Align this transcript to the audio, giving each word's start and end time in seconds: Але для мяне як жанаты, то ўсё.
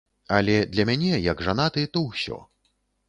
Але 0.37 0.53
для 0.71 0.85
мяне 0.89 1.13
як 1.31 1.43
жанаты, 1.49 1.85
то 1.99 2.05
ўсё. 2.09 2.43